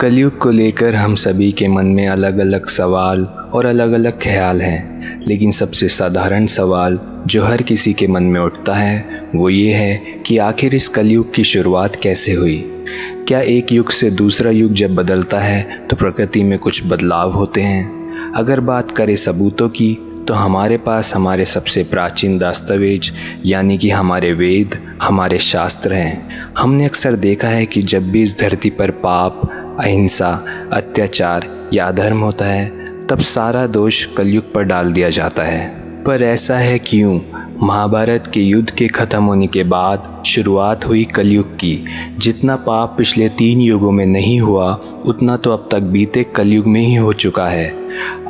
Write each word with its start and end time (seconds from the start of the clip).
कलयुग 0.00 0.38
को 0.38 0.50
लेकर 0.50 0.94
हम 0.94 1.14
सभी 1.14 1.52
के 1.52 1.68
मन 1.68 1.86
में 1.86 2.08
अलग 2.08 2.38
अलग 2.38 2.66
सवाल 2.66 3.24
और 3.24 3.66
अलग 3.66 3.92
अलग 3.92 4.20
ख्याल 4.22 4.60
हैं। 4.60 5.24
लेकिन 5.28 5.50
सबसे 5.50 5.88
साधारण 5.88 6.46
सवाल 6.46 6.98
जो 7.26 7.44
हर 7.44 7.62
किसी 7.62 7.92
के 7.92 8.06
मन 8.06 8.22
में 8.22 8.40
उठता 8.40 8.74
है, 8.74 9.28
वो 9.34 9.50
ये 9.50 9.72
है 9.72 10.22
कि 10.26 10.38
आखिर 10.38 10.74
इस 10.74 10.88
कलयुग 10.88 11.34
की 11.34 11.44
शुरुआत 11.44 11.96
कैसे 11.96 12.32
हुई? 12.32 12.64
क्या 13.28 13.40
एक 13.40 13.72
युग 13.72 13.90
से 13.90 14.10
दूसरा 14.10 14.50
युग 14.50 14.72
जब 14.72 14.94
बदलता 14.94 15.38
है 15.38 15.86
तो 15.90 15.96
प्रकृति 15.96 16.42
में 16.42 16.58
कुछ 16.58 16.86
बदलाव 16.86 17.32
होते 17.32 17.60
हैं? 17.60 18.32
अगर 18.32 18.60
बात 18.60 18.90
करें 18.90 19.16
सबूतों 19.16 19.68
की 19.68 19.96
तो 20.28 20.34
हमारे 20.34 20.76
पास 20.76 21.14
हमारे 21.14 21.44
सबसे 21.44 21.84
प्राचीन 21.84 22.38
दस्तावेज़, 22.38 23.10
यानी 23.46 23.78
कि 23.78 23.90
हमारे 23.90 24.32
वेद, 24.32 24.78
हमारे 25.02 25.38
शास्त्र 25.38 25.92
हैं। 25.92 26.28
हमने 26.58 26.84
अक्सर 26.84 27.14
देखा 27.16 27.48
है 27.48 27.66
कि 27.66 27.82
जब 27.82 28.10
भी 28.10 28.22
इस 28.22 28.38
धरती 28.38 28.70
पर 28.70 28.90
पाप 28.90 29.57
अहिंसा, 29.80 30.44
अत्याचार 30.72 31.70
या 31.72 31.86
अधर्म 31.86 32.20
होता 32.20 32.44
है, 32.44 32.68
तब 33.06 33.18
सारा 33.20 33.66
दोष 33.66 34.04
कलयुग 34.04 34.54
पर 34.54 34.62
डाल 34.62 34.92
दिया 34.92 35.10
जाता 35.10 35.42
है। 35.42 35.87
पर 36.08 36.22
ऐसा 36.22 36.58
है 36.58 36.78
क्यों? 36.78 37.20
महाभारत 37.62 38.30
के 38.34 38.40
युद्ध 38.40 38.70
के 38.70 38.88
ख़त्म 38.88 39.24
होने 39.24 39.46
के 39.46 39.64
बाद 39.64 40.22
शुरुआत 40.26 40.86
हुई 40.86 41.04
कलयुग 41.04 41.56
की। 41.56 41.84
जितना 42.18 42.56
पाप 42.56 42.94
पिछले 42.98 43.28
तीन 43.28 43.60
युगों 43.60 43.90
में 43.92 44.06
नहीं 44.06 44.40
हुआ, 44.40 44.80
उतना 45.06 45.36
तो 45.36 45.52
अब 45.52 45.68
तक 45.72 45.78
बीते 45.78 46.22
कलयुग 46.22 46.66
में 46.66 46.80
ही 46.80 46.94
हो 46.94 47.12
चुका 47.12 47.48
है। 47.48 47.68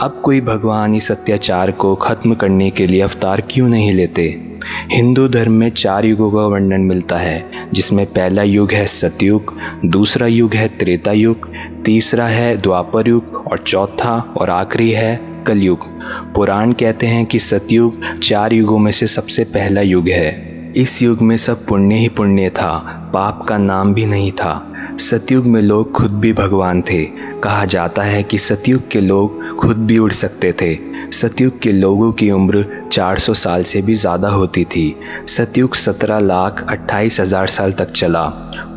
अब 0.02 0.20
कोई 0.24 0.40
भगवान 0.40 0.94
इस 0.94 1.12
अत्याचार 1.12 1.70
को 1.70 1.94
ख़त्म 1.94 2.34
करने 2.34 2.70
के 2.70 2.86
लिए 2.86 3.00
अवतार 3.00 3.40
क्यों 3.40 3.68
नहीं 3.68 3.92
लेते? 3.92 4.44
हिंदू 4.92 5.28
धर्म 5.28 5.52
में 5.52 5.70
चार 5.70 6.04
युगों 6.04 6.30
का 6.30 6.38
वर्णन 6.38 6.80
मिलता 6.80 7.16
है, 7.16 7.50
जिसमें 7.74 8.06
पहला 8.06 8.42
युग 8.42 8.72
है 8.72 8.86
सतयुग, 8.86 9.54
दूसरा 9.84 10.26
युग 10.26 10.54
है 10.54 10.68
त्रेता 10.68 11.12
युग, 11.12 11.50
तीसरा 11.84 12.26
है 12.26 12.56
द्वापर 12.56 13.08
युग 13.08 13.44
और 13.52 13.58
चौथा 13.58 14.34
और 14.36 14.50
आखिरी 14.50 14.90
है 14.90 15.27
कलयुग। 15.46 15.86
पुराण 16.34 16.72
कहते 16.72 17.06
हैं 17.06 17.26
कि 17.26 17.38
सतयुग 17.38 18.18
चार 18.22 18.52
युगों 18.52 18.78
में 18.78 18.92
से 18.92 19.06
सबसे 19.06 19.44
पहला 19.44 19.80
युग 19.80 20.08
है। 20.08 20.48
इस 20.76 21.02
युग 21.02 21.22
में 21.22 21.36
सब 21.36 21.66
पुण्य 21.66 21.94
ही 21.94 22.08
पुण्य 22.08 22.50
था, 22.50 22.78
पाप 23.14 23.46
का 23.48 23.58
नाम 23.58 23.94
भी 23.94 24.06
नहीं 24.06 24.32
था। 24.32 24.72
सतयुग 24.98 25.46
में 25.46 25.62
लोग 25.62 25.92
खुद 25.92 26.10
भी 26.10 26.32
भगवान 26.32 26.82
थे। 26.82 27.27
कहा 27.44 27.64
जाता 27.64 28.02
है 28.02 28.22
कि 28.22 28.38
सतयुग 28.38 28.88
के 28.90 29.00
लोग 29.00 29.56
खुद 29.56 29.76
भी 29.76 29.98
उड़ 29.98 30.12
सकते 30.12 30.52
थे। 30.52 30.76
सतयुग 31.12 31.58
के 31.60 31.72
लोगों 31.72 32.10
की 32.12 32.30
उम्र 32.30 32.64
400 32.92 33.34
साल 33.34 33.62
से 33.62 33.82
भी 33.82 33.94
ज़्यादा 33.94 34.28
होती 34.28 34.64
थी। 34.64 34.94
सतयुग 35.28 35.74
17 35.76 36.18
लाख 36.18 36.64
अट्ठाईस 36.68 37.20
हज़ार 37.20 37.46
साल 37.48 37.72
तक 37.72 37.90
चला। 37.90 38.24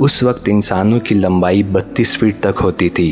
उस 0.01 0.21
वक्त 0.23 0.47
इंसानों 0.47 0.99
की 0.99 1.15
लंबाई 1.15 1.63
32 1.65 2.15
फीट 2.17 2.41
तक 2.41 2.59
होती 2.59 2.89
थी। 2.89 3.09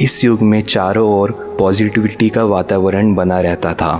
इस 0.00 0.24
युग 0.24 0.42
में 0.42 0.60
चारों 0.62 1.08
ओर 1.10 1.32
पॉजिटिविटी 1.58 2.28
का 2.28 2.44
वातावरण 2.44 3.14
बना 3.14 3.40
रहता 3.40 3.72
था। 3.74 3.92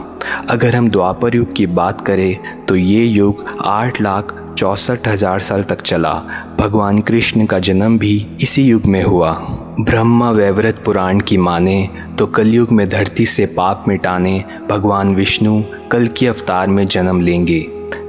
अगर 0.51 0.77
हम 0.77 0.91
द्वापर 0.91 1.37
युग 1.37 1.55
की 1.57 1.67
बात 1.69 2.07
करें 2.07 2.65
तो 2.67 2.77
ये 2.77 3.05
युग 3.05 3.45
आठ 3.61 4.01
लाख 4.01 4.35
चौंसठ 4.59 5.09
हज़ार 5.09 5.41
साल 5.41 5.63
तक 5.63 5.81
चला। 5.83 6.13
भगवान 6.59 7.01
कृष्ण 7.01 7.47
का 7.47 7.59
जन्म 7.61 7.99
भी 7.99 8.15
इसी 8.41 8.63
युग 8.65 8.87
में 8.87 9.03
हुआ। 9.03 9.33
ब्रह्मा 9.81 10.31
वैव्रत 10.31 10.79
पुराण 10.85 11.21
की 11.21 11.37
माने 11.37 11.89
तो 12.19 12.27
कलयुग 12.27 12.71
में 12.73 12.89
धरती 12.89 13.27
से 13.27 13.47
पाप 13.47 13.85
मिटाने, 13.89 14.45
भगवान 14.71 15.15
विष्णु 15.15 15.63
कल 15.93 16.07
की 16.07 16.27
अवतार 16.27 16.69
में 16.69 16.87
जन्म 16.87 17.21
लेंगे। 17.21 17.67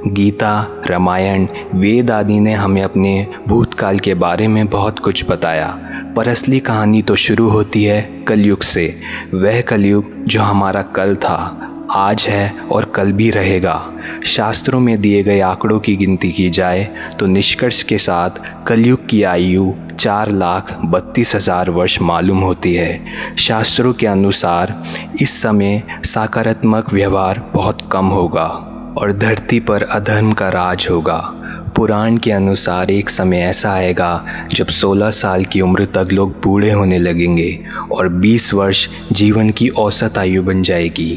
गीता, 0.08 0.82
रामायण, 0.88 1.48
वेद 1.76 2.12
आदि 2.12 2.40
ने 2.40 2.54
हमें 2.54 2.82
अपने 2.82 3.28
भूतकाल 3.48 4.00
के 4.00 4.14
बारे 4.14 4.48
में 4.48 4.68
बहुत 4.68 5.00
कुछ 5.00 5.30
बताया। 5.30 5.68
पर 6.16 6.28
असली 6.28 6.60
कहानी 6.60 7.02
तो 7.02 7.16
शुरू 7.16 7.50
होती 7.50 7.84
है 7.84 8.02
कलयुग 8.28 8.62
से। 8.62 8.96
वह 9.34 9.62
कलयुग 9.62 10.12
जो 10.26 10.42
हमारा 10.42 10.82
कल 10.82 11.16
था, 11.16 11.66
आज 11.92 12.26
है 12.30 12.54
और 12.72 12.86
कल 12.86 13.12
भी 13.12 13.30
रहेगा। 13.30 13.92
शास्त्रों 14.26 14.80
में 14.80 15.02
दिए 15.02 15.24
गए 15.24 15.40
आंकड़ों 15.40 15.80
की 15.80 15.96
गिनती 15.96 16.32
की 16.32 16.50
जाए 16.50 16.88
तो 17.20 17.26
निष्कर्ष 17.26 17.84
के 17.84 17.98
साथ 17.98 18.66
कलयुग 18.68 19.08
की 19.08 19.24
आयु 19.24 19.74
चार 20.00 20.32
लाख 20.32 20.78
बत्तीस 20.86 21.36
हज़ार 21.36 21.70
वर्ष 21.70 22.02
मालूम 22.02 22.40
होती 22.40 22.74
है। 22.76 23.36
शास्त्रों 23.38 23.94
के 23.94 24.08
अनुसार 24.08 24.76
इस 25.22 25.42
समय 25.42 25.82
सकारात्मक 26.06 26.94
व्यवहार 26.94 27.44
बहुत 27.54 27.88
कम 27.92 28.06
होगा 28.08 28.48
और 28.98 29.12
धरती 29.14 29.60
पर 29.60 29.84
अधर्म 29.84 30.32
का 30.32 30.48
राज 30.50 30.88
होगा। 30.90 31.18
पुराण 31.76 32.18
के 32.18 32.32
अनुसार 32.32 32.92
एक 32.92 33.10
समय 33.10 33.40
ऐसा 33.40 33.72
आएगा 33.72 34.26
जब 34.54 34.68
16 34.70 35.12
साल 35.12 35.46
की 35.46 35.62
उम्र 35.62 35.86
तक 35.88 36.12
लोग 36.12 36.32
बूढ़े 36.44 36.72
होने 36.72 36.98
लगेंगे 36.98 37.60
और 37.92 38.10
20 38.16 38.54
वर्ष 38.54 38.88
जीवन 39.12 39.50
की 39.52 39.70
औसत 39.80 40.18
आयु 40.18 40.44
बन 40.44 40.62
जाएगी। 40.64 41.10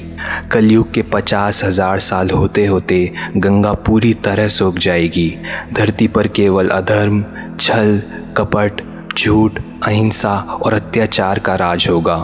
कलयुग 0.53 0.93
के 0.93 1.03
पचास 1.13 1.63
हज़ार 1.65 1.99
साल 2.01 2.31
होते 2.31 2.67
होते 2.67 3.05
गंगा 3.37 3.73
पूरी 3.87 4.13
तरह 4.25 4.49
सूख 4.51 4.79
जाएगी। 4.79 5.31
धरती 5.73 6.09
पर 6.09 6.29
केवल 6.31 6.69
अधर्म, 6.71 7.25
छल 7.61 8.03
कपट, 8.37 8.83
झूठ, 9.19 9.59
अहिंसा 9.85 10.37
और 10.65 10.75
अत्याचार 10.75 11.39
का 11.39 11.55
राज 11.55 11.87
होगा। 11.91 12.17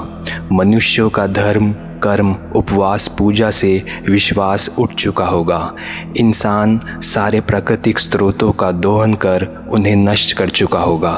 मनुष्यों 0.52 1.08
का 1.10 1.26
धर्म, 1.26 1.72
कर्म, 2.02 2.34
उपवास, 2.56 3.08
पूजा 3.08 3.50
से 3.50 3.82
विश्वास 4.08 4.68
उठ 4.78 4.94
चुका 4.94 5.24
होगा। 5.24 5.74
इंसान 6.16 6.80
सारे 7.02 7.40
प्राकृतिक 7.40 7.98
स्रोतों 7.98 8.52
का 8.52 8.70
दोहन 8.72 9.14
कर 9.14 9.46
उन्हें 9.72 9.96
नष्ट 9.96 10.32
कर 10.32 10.50
चुका 10.50 10.78
होगा। 10.78 11.14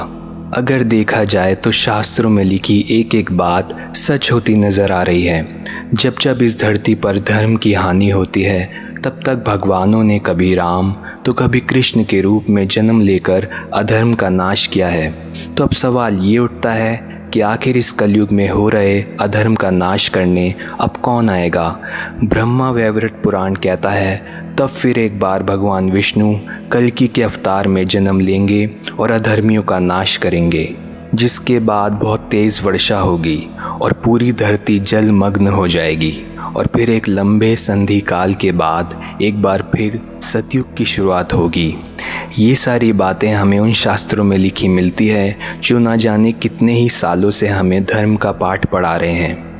अगर 0.53 0.83
देखा 0.83 1.23
जाए 1.23 1.55
तो 1.55 1.71
शास्त्रों 1.71 2.29
में 2.29 2.43
लिखी 2.43 2.79
एक 2.89 3.15
एक 3.15 3.31
बात 3.31 3.95
सच 3.95 4.31
होती 4.31 4.55
नज़र 4.55 4.91
आ 4.91 5.01
रही 5.03 5.23
है। 5.23 5.65
जब 5.93 6.15
जब 6.21 6.41
इस 6.41 6.59
धरती 6.59 6.95
पर 6.95 7.19
धर्म 7.19 7.55
की 7.55 7.73
हानि 7.73 8.09
होती 8.09 8.41
है 8.41 8.90
तब 9.03 9.19
तक 9.25 9.43
भगवानों 9.47 10.03
ने 10.03 10.17
कभी 10.19 10.53
राम 10.55 10.93
तो 11.25 11.33
कभी 11.33 11.59
कृष्ण 11.59 12.03
के 12.03 12.19
रूप 12.21 12.45
में 12.49 12.67
जन्म 12.67 12.99
लेकर 13.01 13.47
अधर्म 13.73 14.13
का 14.13 14.29
नाश 14.29 14.65
किया 14.67 14.87
है। 14.87 15.11
तो 15.55 15.63
अब 15.63 15.71
सवाल 15.71 16.17
ये 16.17 16.37
उठता 16.37 16.71
है 16.71 17.09
कि 17.33 17.41
आखिर 17.41 17.77
इस 17.77 17.91
कलयुग 17.91 18.31
में 18.31 18.47
हो 18.49 18.67
रहे 18.69 19.01
अधर्म 19.21 19.55
का 19.55 19.69
नाश 19.71 20.07
करने 20.09 20.53
अब 20.81 20.97
कौन 20.97 21.29
आएगा? 21.29 21.67
ब्रह्मा 22.23 22.69
वैवरट 22.71 23.21
पुराण 23.23 23.55
कहता 23.55 23.89
है, 23.89 24.55
तब 24.57 24.67
फिर 24.67 24.99
एक 24.99 25.19
बार 25.19 25.43
भगवान 25.43 25.91
विष्णु 25.91 26.33
कलकी 26.71 27.07
के 27.07 27.23
अवतार 27.23 27.67
में 27.67 27.87
जन्म 27.87 28.19
लेंगे 28.19 28.69
और 28.99 29.11
अधर्मियों 29.11 29.63
का 29.63 29.79
नाश 29.79 30.17
करेंगे, 30.17 30.69
जिसके 31.15 31.59
बाद 31.59 31.91
बहुत 31.93 32.27
तेज़ 32.31 32.61
वर्षा 32.61 32.99
होगी 32.99 33.39
और 33.81 33.93
पूरी 34.05 34.31
धरती 34.31 34.79
जलमग्न 34.79 35.47
हो 35.47 35.67
जाएगी। 35.67 36.17
और 36.57 36.67
फिर 36.67 36.89
एक 36.89 37.07
लंबे 37.07 37.55
संधि 37.55 37.99
काल 37.99 38.33
के 38.33 38.51
बाद 38.51 39.17
एक 39.21 39.41
बार 39.41 39.71
फिर 39.75 40.01
सतयुग 40.21 40.75
की 40.75 40.85
शुरुआत 40.85 41.33
होगी। 41.33 41.75
ये 42.39 42.55
सारी 42.55 42.93
बातें 42.93 43.33
हमें 43.33 43.59
उन 43.59 43.73
शास्त्रों 43.73 44.23
में 44.23 44.37
लिखी 44.37 44.67
मिलती 44.67 45.07
है, 45.07 45.37
जो 45.63 45.79
ना 45.79 45.95
जाने 45.95 46.31
कितने 46.31 46.73
ही 46.73 46.89
सालों 46.89 47.31
से 47.31 47.47
हमें 47.47 47.83
धर्म 47.83 48.15
का 48.15 48.31
पाठ 48.31 48.65
पढ़ा 48.65 48.95
रहे 48.95 49.13
हैं। 49.13 49.51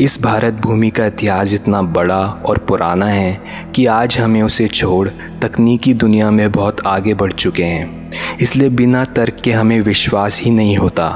इस 0.00 0.22
भारत 0.22 0.54
भूमि 0.54 0.90
का 0.90 1.06
इतिहास 1.06 1.54
इतना 1.54 1.82
बड़ा 1.82 2.20
और 2.20 2.58
पुराना 2.58 3.06
है 3.06 3.40
कि 3.74 3.86
आज 3.86 4.18
हमें 4.18 4.42
उसे 4.42 4.68
छोड़ 4.68 5.08
तकनीकी 5.42 5.94
दुनिया 5.94 6.30
में 6.30 6.52
बहुत 6.52 6.86
आगे 6.86 7.14
बढ़ 7.14 7.32
चुके 7.32 7.64
हैं। 7.64 8.03
इसलिए 8.40 8.68
बिना 8.68 9.04
तर्क 9.04 9.36
के 9.44 9.52
हमें 9.52 9.80
विश्वास 9.80 10.40
ही 10.40 10.50
नहीं 10.50 10.76
होता। 10.76 11.08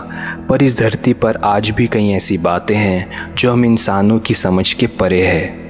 पर 0.48 0.62
इस 0.62 0.78
धरती 0.78 1.12
पर 1.12 1.36
आज 1.36 1.70
भी 1.70 1.86
कई 1.86 2.10
ऐसी 2.10 2.38
बातें 2.38 2.76
हैं, 2.76 3.34
जो 3.34 3.52
हम 3.52 3.64
इंसानों 3.64 4.18
की 4.18 4.34
समझ 4.34 4.72
के 4.72 4.86
परे 4.86 5.26
है। 5.26 5.67